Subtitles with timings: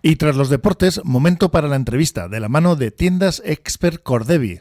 [0.00, 4.60] Y tras los deportes, momento para la entrevista de la mano de Tiendas Expert Cordevi.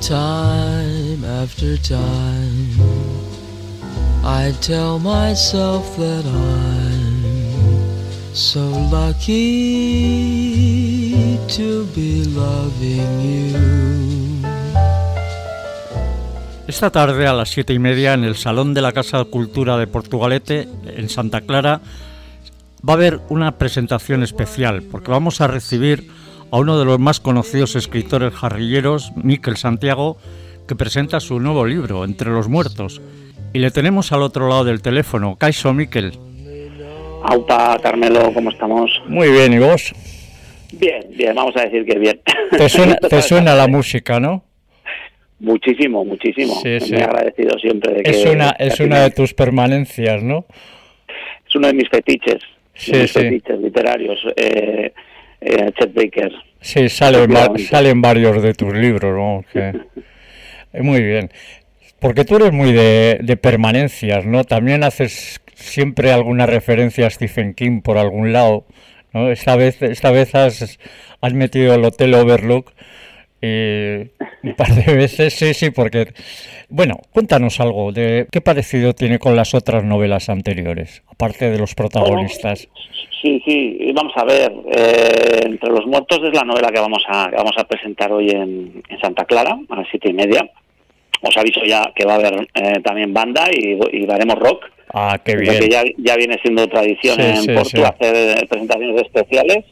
[0.00, 2.80] Time after time,
[4.24, 7.26] I tell myself that I'm
[8.32, 9.36] so lucky
[11.48, 14.25] to be loving you.
[16.68, 19.76] Esta tarde a las siete y media en el Salón de la Casa de Cultura
[19.76, 20.66] de Portugalete,
[20.96, 21.80] en Santa Clara,
[22.86, 26.08] va a haber una presentación especial porque vamos a recibir
[26.50, 30.16] a uno de los más conocidos escritores jarrilleros, Miquel Santiago,
[30.66, 33.00] que presenta su nuevo libro, Entre los Muertos.
[33.52, 35.36] Y le tenemos al otro lado del teléfono.
[35.36, 36.18] Caixo Miquel.
[37.22, 38.90] Aupa, Carmelo, ¿cómo estamos?
[39.06, 39.92] Muy bien, ¿y vos?
[40.72, 42.20] Bien, bien, vamos a decir que bien.
[42.50, 44.45] Te suena, te suena la música, ¿no?
[45.38, 46.54] Muchísimo, muchísimo.
[46.62, 46.92] Sí, sí.
[46.92, 48.10] Me he agradecido siempre de que...
[48.10, 50.46] Es una, es una de tus permanencias, ¿no?
[51.46, 52.42] Es uno de mis fetiches.
[52.74, 54.18] Sí, de mis fetiches literarios.
[54.36, 54.92] Eh,
[55.40, 56.32] eh, Chet Baker.
[56.60, 59.44] Sí, salen, salen varios de tus libros, ¿no?
[59.52, 59.78] Que-
[60.82, 61.30] Muy bien.
[62.00, 64.44] Porque tú eres muy de, de permanencias, ¿no?
[64.44, 68.66] También haces siempre alguna referencia a Stephen King por algún lado,
[69.14, 69.30] ¿no?
[69.30, 70.78] Esta vez, esta vez has,
[71.22, 72.72] has metido el Hotel Overlook
[73.42, 73.96] y
[74.46, 76.08] un par de veces, sí, sí, porque...
[76.68, 81.74] Bueno, cuéntanos algo de qué parecido tiene con las otras novelas anteriores, aparte de los
[81.76, 82.68] protagonistas.
[83.22, 84.52] Sí, sí, y vamos a ver.
[84.72, 88.30] eh, Entre los muertos es la novela que vamos a, que vamos a presentar hoy
[88.30, 90.48] en, en Santa Clara, a las siete y media.
[91.22, 94.64] Os aviso ya que va a haber eh, también banda y, y daremos rock.
[94.92, 95.70] Ah, qué Porque bien.
[95.70, 97.82] ya, ya viene siendo tradición Sí, en sí, Porto sí.
[97.82, 99.64] hacer eh, presentaciones especiales.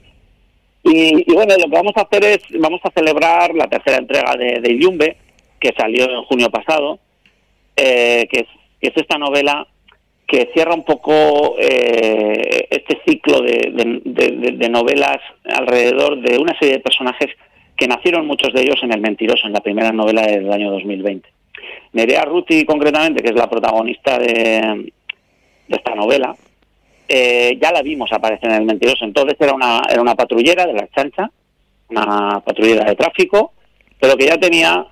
[0.84, 4.60] Y, bueno, lo que vamos a hacer es, vamos a celebrar la tercera entrega de,
[4.60, 5.16] de
[5.58, 6.98] que salió en junio pasado,
[7.74, 8.46] eh, que, es,
[8.80, 9.66] que es esta novela
[10.26, 17.30] que cierra un poco eh, este ciclo de novelas alrededor de una serie de personajes
[17.76, 21.28] que nacieron muchos de ellos en El Mentiroso, en la primera novela del año 2020.
[21.92, 24.92] Nerea Ruti, concretamente, que es la protagonista de,
[25.68, 26.34] de esta novela,
[27.08, 29.04] eh, ya la vimos aparecer en El Mentiroso.
[29.04, 31.30] Entonces era una, era una patrullera de la chancha,
[31.88, 33.52] una patrullera de tráfico,
[34.00, 34.86] pero que ya tenía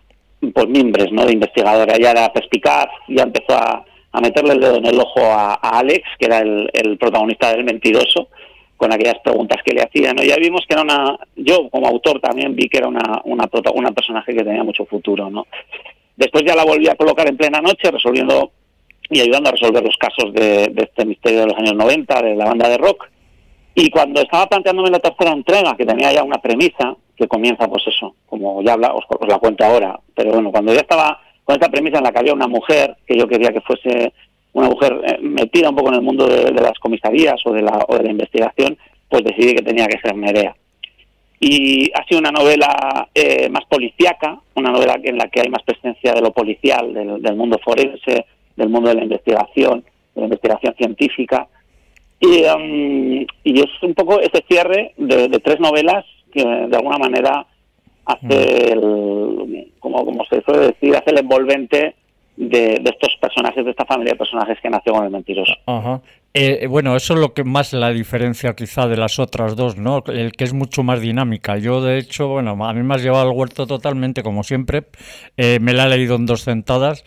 [0.55, 1.25] pues mimbres ¿no?
[1.25, 5.21] de investigadora, ya era perspicaz, ya empezó a, a meterle el dedo en el ojo
[5.21, 8.29] a, Alex, que era el, el protagonista del Mentiroso,
[8.77, 10.17] con aquellas preguntas que le hacían.
[10.17, 10.23] ¿no?
[10.25, 13.93] Ya vimos que era una, yo como autor también vi que era una, una, una
[13.93, 15.31] personaje que tenía mucho futuro.
[15.31, 15.47] ¿no?
[16.17, 18.51] Después ya la volví a colocar en plena noche, resolviendo
[19.13, 22.35] y ayudando a resolver los casos de, de este misterio de los años 90, de
[22.35, 23.09] la banda de rock.
[23.75, 27.85] Y cuando estaba planteándome la tercera entrega, que tenía ya una premisa, que comienza, pues
[27.87, 31.55] eso, como ya habla, os, os la cuento ahora, pero bueno, cuando ya estaba con
[31.55, 34.13] esta premisa en la que había una mujer, que yo quería que fuese
[34.55, 37.85] una mujer eh, metida un poco en el mundo de, las comisarías o de, la,
[37.89, 40.55] o de la investigación, pues decidí que tenía que ser Nerea.
[41.41, 45.63] Y ha sido una novela eh, más policíaca, una novela en la que hay más
[45.65, 48.27] presencia de lo policial, del, del mundo forense,
[48.57, 51.49] del mundo de la investigación, de la investigación científica.
[52.21, 56.99] Y, um, y es un poco ese cierre de, de tres novelas que de alguna
[56.99, 57.47] manera
[58.05, 61.95] hace el, como, como se suele decir, hace el envolvente
[62.37, 65.53] de, de estos personajes, de esta familia de personajes que nació con el mentiroso.
[65.67, 66.01] Ajá.
[66.35, 70.03] Eh, bueno, eso es lo que más la diferencia quizá de las otras dos, ¿no?
[70.07, 71.59] El que es mucho más dinámica.
[71.59, 74.85] Yo, de hecho, bueno, a mí me has llevado al huerto totalmente, como siempre.
[75.37, 77.05] Eh, me la he leído en dos sentadas,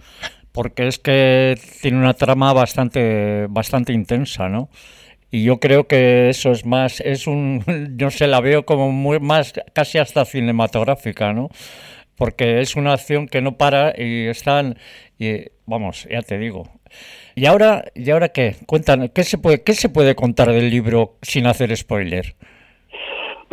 [0.56, 4.70] porque es que tiene una trama bastante, bastante intensa, ¿no?
[5.30, 7.62] Y yo creo que eso es más, es un,
[7.98, 11.50] yo se la veo como muy más, casi hasta cinematográfica, ¿no?
[12.16, 14.78] Porque es una acción que no para y están,
[15.20, 16.64] y, vamos, ya te digo.
[17.36, 18.56] Y ahora, ¿y ahora qué?
[18.66, 22.38] Cuéntanos, ¿qué se puede, qué se puede contar del libro sin hacer spoiler?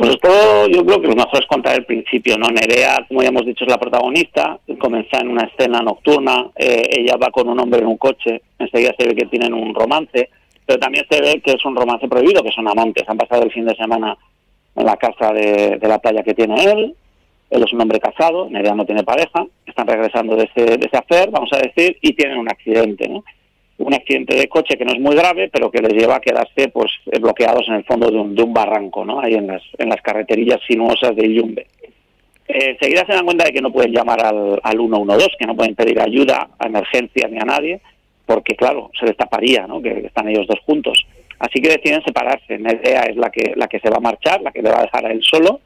[0.02, 2.48] Pues esto yo creo que lo mejor es contar el principio, ¿no?
[2.48, 7.16] Nerea, como ya hemos dicho, es la protagonista, comienza en una escena nocturna, eh, ella
[7.22, 10.28] va con un hombre en un coche, enseguida se ve que tienen un romance,
[10.66, 13.52] pero también se ve que es un romance prohibido, que son amantes, han pasado el
[13.52, 14.18] fin de semana
[14.74, 16.96] en la casa de, de la playa que tiene él,
[17.50, 20.96] él es un hombre casado, Nerea no tiene pareja, están regresando de ese, de ese
[20.96, 23.22] hacer, vamos a decir, y tienen un accidente, ¿no?
[23.84, 26.68] Un accidente de coche que no es muy grave, pero que les lleva a quedarse
[26.68, 26.90] pues
[27.20, 29.20] bloqueados en el fondo de un, de un barranco, ¿no?
[29.20, 31.66] Ahí en las, en las carreterillas sinuosas de Yumbe.
[32.48, 35.56] Eh, enseguida se dan cuenta de que no pueden llamar al, al 112, que no
[35.56, 37.80] pueden pedir ayuda a emergencias ni a nadie,
[38.26, 39.82] porque claro, se destaparía, ¿no?
[39.82, 41.06] Que, están ellos dos juntos.
[41.38, 42.58] Así que deciden separarse.
[42.58, 44.82] Nerea es la que, la que se va a marchar, la que le va a
[44.82, 45.60] dejar a él solo,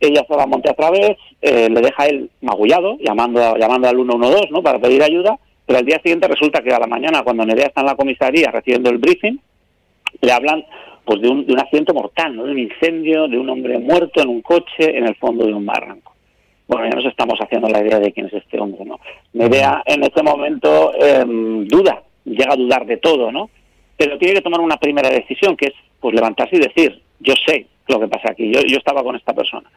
[0.00, 3.96] ella se va a monte a través, eh, le deja él magullado, llamando, llamando al
[3.96, 4.62] 112 ¿no?
[4.62, 5.38] para pedir ayuda,
[5.68, 8.50] pero al día siguiente resulta que a la mañana, cuando Nerea está en la comisaría
[8.50, 9.38] recibiendo el briefing,
[10.22, 10.64] le hablan
[11.04, 12.44] pues de un, de un accidente mortal, ¿no?
[12.44, 15.66] de un incendio, de un hombre muerto en un coche en el fondo de un
[15.66, 16.14] barranco.
[16.66, 18.98] Bueno, ya nos estamos haciendo la idea de quién es este hombre, ¿no?
[19.34, 23.50] Nerea en este momento em, duda, llega a dudar de todo, ¿no?
[23.94, 27.66] Pero tiene que tomar una primera decisión, que es pues levantarse y decir, yo sé
[27.88, 29.68] lo que pasa aquí, yo, yo estaba con esta persona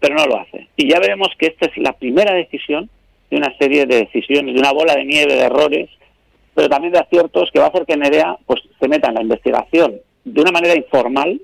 [0.00, 0.68] pero no lo hace.
[0.76, 2.88] Y ya veremos que esta es la primera decisión
[3.30, 5.90] de una serie de decisiones, de una bola de nieve de errores,
[6.54, 9.22] pero también de aciertos que va a hacer que Nerea pues, se meta en la
[9.22, 11.40] investigación de una manera informal,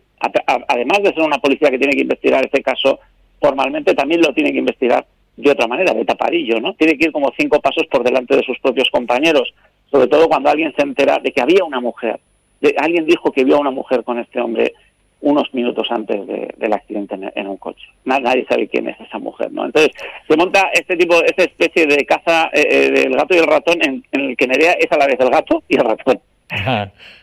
[0.47, 2.99] además de ser una policía que tiene que investigar este caso
[3.41, 6.75] formalmente, también lo tiene que investigar de otra manera, de taparillo, ¿no?
[6.75, 9.53] Tiene que ir como cinco pasos por delante de sus propios compañeros,
[9.91, 12.21] sobre todo cuando alguien se entera de que había una mujer,
[12.61, 14.75] de, alguien dijo que vio a una mujer con este hombre
[15.25, 17.87] unos minutos antes del accidente en, un coche.
[18.05, 19.65] Nadie sabe quién es esa mujer, ¿no?
[19.65, 19.91] Entonces
[20.29, 23.79] se monta este tipo, esta especie de caza eh, eh, del gato y el ratón
[23.83, 26.21] en, el que Nerea es a la vez el gato y el ratón.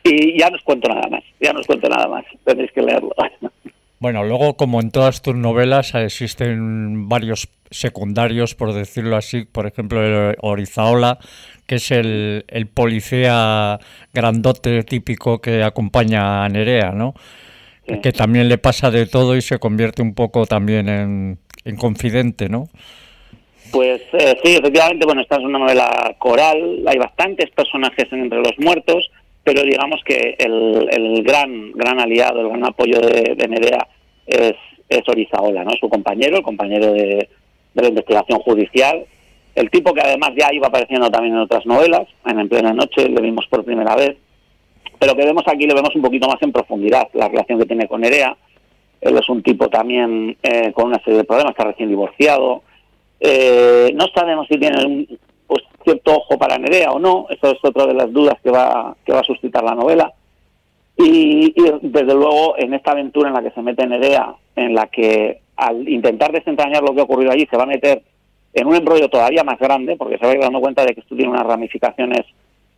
[0.04, 2.82] Y ya no os cuento nada más, ya no os cuento nada más, tenéis que
[2.82, 3.14] leerlo.
[4.00, 10.02] Bueno, luego como en todas tus novelas existen varios secundarios, por decirlo así, por ejemplo
[10.40, 11.20] Orizaola,
[11.68, 13.78] que es el, el policía
[14.12, 17.14] grandote típico que acompaña a Nerea, ¿no?
[17.86, 22.70] Que también le pasa de todo y se convierte un poco también en, confidente, ¿no?
[23.72, 28.54] Pues eh, sí, efectivamente, bueno, esta es una novela coral, hay bastantes personajes entre los
[28.58, 29.10] muertos,
[29.44, 33.78] pero digamos que el, gran gran aliado, el gran apoyo de, de
[34.28, 34.56] es,
[34.90, 35.72] es Orizaola, ¿no?
[35.80, 37.30] Su compañero, el compañero de,
[37.74, 39.06] de la investigación judicial,
[39.56, 43.08] el tipo que además ya iba apareciendo también en otras novelas, en En plena noche
[43.10, 44.18] le vimos por primera vez,
[45.02, 47.88] pero que vemos aquí, lo vemos un poquito más en profundidad, la relación que tiene
[47.88, 48.38] con Nerea.
[49.02, 52.62] Él es un tipo también eh, con una serie de problemas, está recién divorciado.
[53.20, 57.58] Eh, no sabemos si tiene un pues, cierto ojo para Nerea o no, eso es
[57.64, 60.14] otra de las dudas que va, que va a suscitar la novela.
[60.96, 61.52] Y,
[61.82, 65.90] desde luego en esta aventura en la que se mete Nerea, en la que al
[65.90, 68.04] intentar desentrañar lo que ha ocurrido allí se va a meter
[68.54, 71.00] en un embrollo todavía más grande, porque se va a ir dando cuenta de que
[71.00, 72.28] esto tiene unas ramificaciones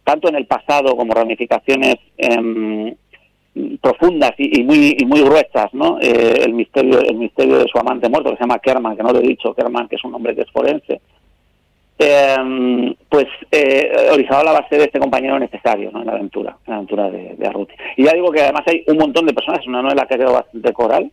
[0.03, 2.93] tanto en el pasado como ramificaciones em,
[3.81, 5.99] profundas y, muy muy gruesas, ¿no?
[6.01, 9.11] Eh, el misterio el misterio de su amante muerto que se llama Kerman, que no
[9.13, 11.01] lo he dicho, Kerman, que es un hombre que es forense.
[11.99, 16.01] Em, pues eh, Orizaola va a ser este compañero necesario ¿no?
[16.01, 17.73] en la aventura, en la aventura de, de Arruti.
[17.97, 20.73] Y ya digo que además hay un montón de personas, una novela que quedado bastante
[20.73, 21.11] coral.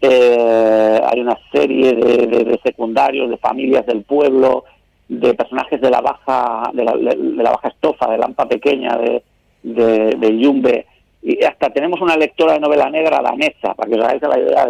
[0.00, 4.64] Eh, hay una serie de, de, secundarios, de familias del pueblo,
[5.08, 9.22] de personajes de la baja de la, de la baja estofa, de Lampa Pequeña, de,
[9.62, 10.86] de, Yumbe,
[11.22, 14.66] y hasta tenemos una lectora de novela negra danesa, para que os hagáis la idea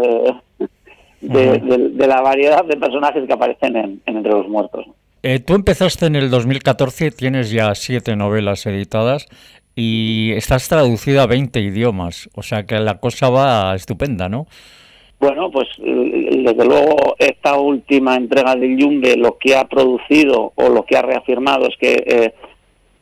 [1.21, 4.87] de, de, la variedad de personajes que aparecen en, Entre los Muertos.
[5.23, 9.27] Eh, tú empezaste en el 2014, tienes ya siete novelas editadas
[9.75, 14.47] y estás traducida a 20 idiomas, o sea que la cosa va estupenda, ¿no?
[15.25, 20.83] Bueno, pues desde luego esta última entrega de Yumbe lo que ha producido o lo
[20.85, 22.35] que ha reafirmado es que eh,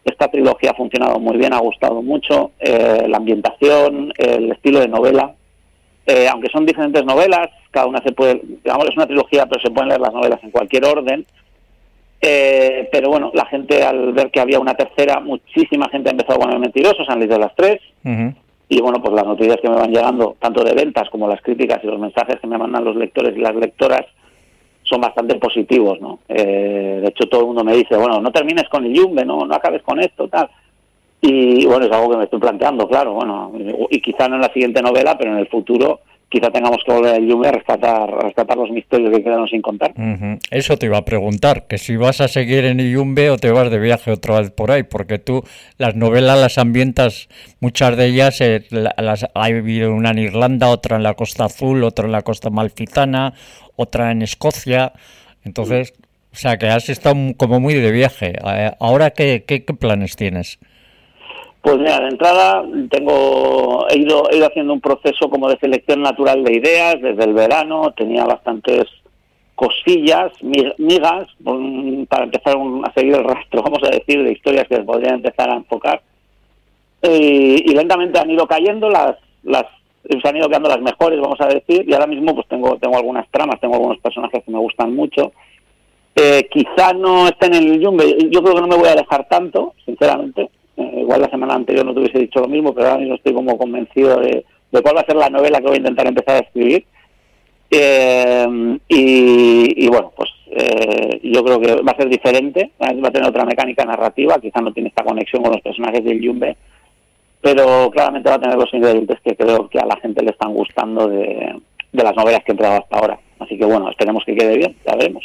[0.04, 4.86] esta trilogía ha funcionado muy bien, ha gustado mucho, eh, la ambientación, el estilo de
[4.86, 5.34] novela,
[6.06, 9.72] eh, aunque son diferentes novelas, cada una se puede, digamos, es una trilogía, pero se
[9.72, 11.26] pueden leer las novelas en cualquier orden.
[12.20, 16.52] pero bueno, la gente al ver que había una tercera, muchísima gente ha empezado con
[16.52, 17.80] el mentiroso, se han leído las tres.
[18.73, 21.85] Y bueno, pues las noticias que me van llegando, tanto de ventas como las críticas
[21.85, 24.07] y los mensajes que me mandan los lectores y las lectoras,
[24.83, 26.21] son bastante positivos, ¿no?
[26.26, 29.45] Eh, de hecho, todo el mundo me dice, bueno, no termines con el Yumbe, no,
[29.45, 30.49] no acabes con esto, tal.
[31.21, 33.52] Y bueno, es algo que me estoy planteando, claro, bueno,
[33.91, 36.00] y quizá no en la siguiente novela, pero en el futuro
[36.32, 39.92] quizá tengamos que volver al Yume a rescatar, rescatar los misterios que quedaron sin contar.
[40.50, 43.70] Eso te iba a preguntar, que si vas a seguir en Yumbe o te vas
[43.70, 45.44] de viaje otra vez por ahí, porque tú
[45.76, 47.28] las novelas las ambientas,
[47.60, 52.06] muchas de ellas eh, las, hay una en Irlanda, otra en la Costa Azul, otra
[52.06, 53.34] en la Costa Malfitana,
[53.76, 54.94] otra en Escocia,
[55.44, 55.92] entonces,
[56.32, 58.32] o sea que has estado como muy de viaje.
[58.42, 60.58] Eh, ahora, ¿qué, qué, qué planes tienes?
[61.62, 66.02] Pues mira, de entrada tengo, he ido, he ido haciendo un proceso como de selección
[66.02, 68.87] natural de ideas desde el verano, tenía bastantes
[69.54, 71.28] cosillas, migas,
[72.09, 75.54] para empezar a seguir el rastro, vamos a decir, de historias que podrían empezar a
[75.54, 76.02] enfocar.
[77.00, 79.64] Y, lentamente han ido cayendo las, las,
[80.04, 82.97] se han ido quedando las mejores, vamos a decir, y ahora mismo pues tengo, tengo
[82.97, 85.33] algunas tramas, tengo algunos personajes que me gustan mucho.
[86.16, 89.28] Eh, quizá no estén en el Jumbe, yo creo que no me voy a dejar
[89.28, 93.00] tanto, sinceramente, eh, igual la semana anterior no te hubiese dicho lo mismo, pero ahora
[93.00, 96.07] mismo estoy como convencido de, cuál va a ser la novela que voy a intentar
[96.07, 96.85] empezar a escribir.
[97.71, 103.29] Eh, y, bueno, pues eh, yo creo que va a ser diferente, va a tener
[103.29, 106.57] otra mecánica narrativa, quizá no tiene esta conexión con los personajes del Yumbe,
[107.41, 110.52] pero claramente va a tener los ingredientes que creo que a la gente le están
[110.52, 111.55] gustando de,
[111.93, 113.19] de las novelas que he entrado hasta ahora.
[113.38, 115.25] Así que bueno, esperemos que quede bien, ya veremos.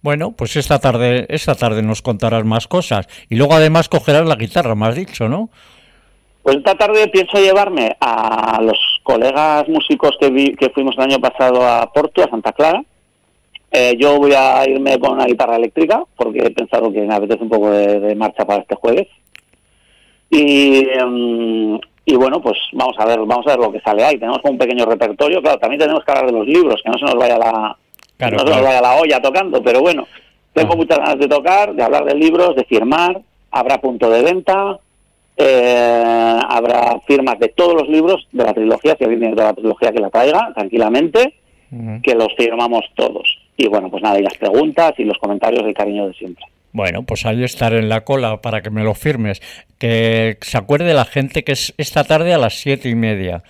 [0.00, 3.08] Bueno, pues esta tarde, esta tarde nos contarás más cosas.
[3.28, 5.50] Y luego además cogerás la guitarra, me has dicho, ¿no?
[6.42, 11.18] Pues esta tarde pienso llevarme a los colegas músicos que, vi, que fuimos el año
[11.18, 12.82] pasado a Porto, a Santa Clara.
[13.70, 17.42] Eh, yo voy a irme con una guitarra eléctrica porque he pensado que me apetece
[17.42, 19.08] un poco de, marcha para este jueves.
[20.30, 24.18] Y, um, y bueno, pues vamos a ver, vamos a ver lo que sale ahí.
[24.18, 27.04] Tenemos un pequeño repertorio, claro, también tenemos que hablar de los libros, que no se
[27.04, 27.76] nos vaya la,
[28.18, 30.06] claro, no nos vaya la olla tocando, pero bueno,
[30.52, 30.76] tengo ah.
[30.76, 33.20] muchas ganas de tocar, de hablar de libros, de firmar,
[33.50, 34.78] habrá punto de venta,
[35.36, 39.54] eh, habrá firmas de todos los libros de la trilogía, si alguien tiene toda la
[39.54, 41.34] trilogía que la traiga, tranquilamente,
[41.70, 42.02] uh -huh.
[42.02, 43.38] que los firmamos todos.
[43.56, 46.44] Y bueno, pues nada, y las preguntas y los comentarios del cariño de siempre.
[46.72, 49.40] Bueno, pues ahí estaré en la cola para que me lo firmes.
[49.78, 53.42] Que se acuerde la gente que es esta tarde a las siete y media.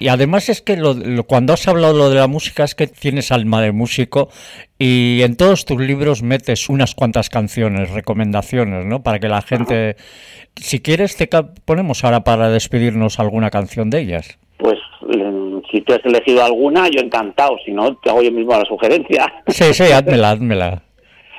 [0.00, 2.86] Y además es que lo, lo, cuando has hablado lo de la música es que
[2.86, 4.30] tienes alma de músico
[4.78, 9.02] y en todos tus libros metes unas cuantas canciones, recomendaciones, ¿no?
[9.02, 9.96] Para que la gente...
[9.98, 10.30] Ajá.
[10.56, 11.28] Si quieres, te
[11.64, 14.38] ponemos ahora para despedirnos alguna canción de ellas.
[14.58, 14.78] Pues
[15.70, 17.56] si tú has elegido alguna, yo encantado.
[17.64, 19.32] Si no, te hago yo mismo la sugerencia.
[19.46, 20.82] Sí, sí, házmela, házmela.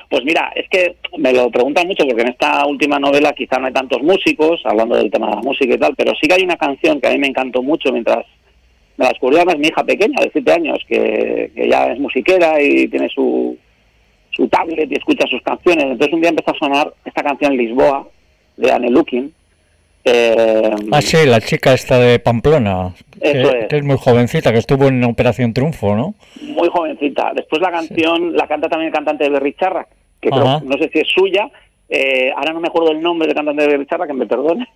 [0.08, 3.66] Pues mira, es que me lo preguntan mucho porque en esta última novela quizá no
[3.66, 6.42] hay tantos músicos, hablando del tema de la música y tal, pero sí que hay
[6.42, 8.26] una canción que a mí me encantó mucho mientras
[9.02, 12.62] me la descubrió además mi hija pequeña de 7 años, que, que, ya es musiquera
[12.62, 13.56] y tiene su,
[14.30, 15.84] su tablet y escucha sus canciones.
[15.84, 18.06] Entonces un día empezó a sonar esta canción Lisboa
[18.56, 19.32] de Anne Looking.
[20.04, 23.66] Eh, ah, sí, la chica esta de Pamplona, que es.
[23.68, 23.84] que, es.
[23.84, 26.14] muy jovencita, que estuvo en Operación Triunfo, ¿no?
[26.40, 27.32] Muy jovencita.
[27.34, 28.36] Después la canción sí.
[28.36, 29.86] la canta también el cantante de Berry Charra,
[30.20, 31.50] que creo, no sé si es suya,
[31.88, 34.66] eh, ahora no me acuerdo el nombre del cantante de Berry Charra, que me perdone,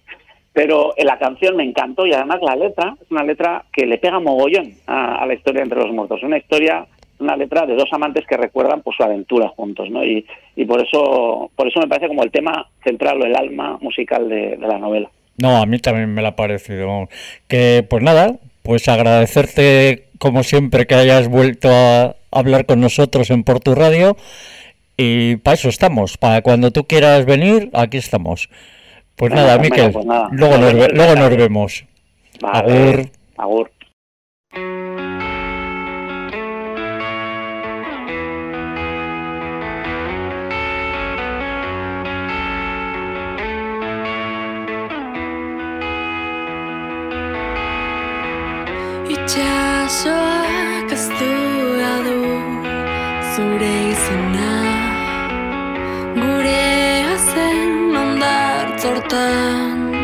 [0.57, 4.21] pero la canción me encantó y además la letra es una letra que le pega
[4.21, 6.23] mogollón a, la historia entre los muertos.
[6.23, 6.87] Una historia
[7.19, 10.03] una letra de dos amantes que recuerdan pues su aventura juntos, ¿no?
[10.03, 10.25] Y,
[10.57, 14.31] y por eso por eso me parece como el tema central o el alma musical
[14.31, 15.11] de, la novela.
[15.37, 17.07] No, a mí también me la ha parecido.
[17.49, 23.45] Que pues nada, pues agradecerte como siempre que hayas vuelto a hablar con nosotros en
[23.45, 24.17] Porto Radio
[24.97, 28.49] y para eso estamos, para cuando tú quieras venir, aquí estamos.
[29.16, 30.28] Pues nada, nada Miquel, pues nada.
[30.30, 31.85] luego, nos, luego nos vemos.
[32.40, 33.11] Vale.
[33.38, 33.70] Agur.
[33.70, 33.70] Agur.
[49.08, 49.65] Itxasoak
[59.09, 59.95] zortan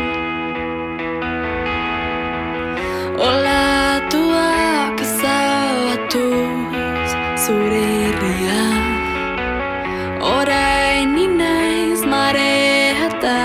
[3.17, 7.11] Olatuak ezabatuz
[7.45, 8.65] zure irria
[10.21, 13.39] Orain inaiz mareata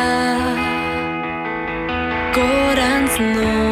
[2.34, 3.67] Gorantz noa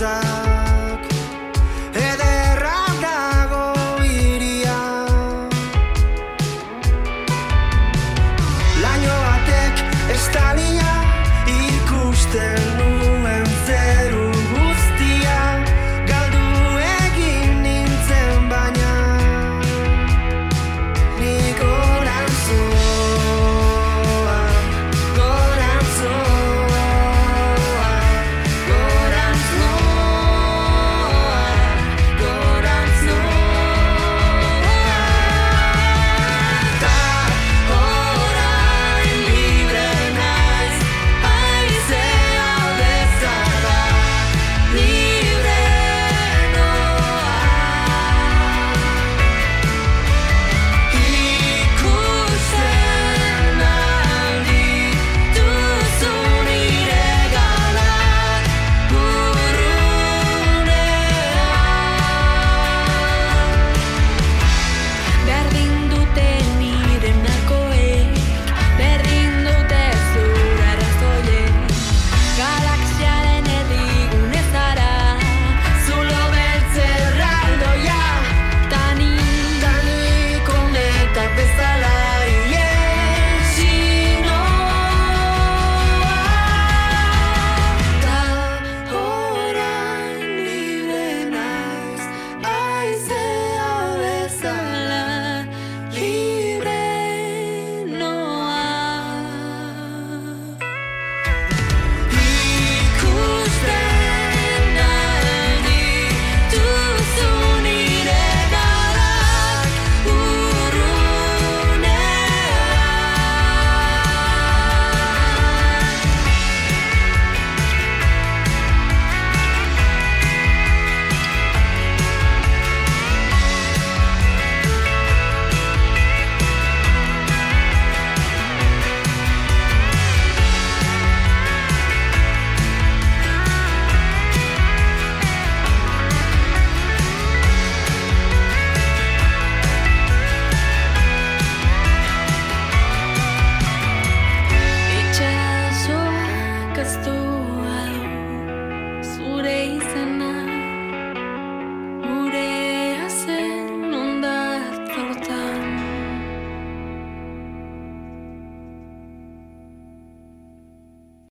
[0.00, 0.49] inside